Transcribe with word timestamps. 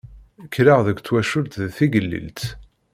Kkreɣ 0.47 0.79
deg 0.87 0.97
twacult 1.01 1.53
d 1.63 1.65
tigellilt. 1.77 2.43